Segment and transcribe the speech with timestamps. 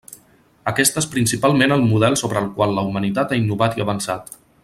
[0.69, 4.35] Aquest és principalment el model sobre el qual la humanitat ha innovat i avançat.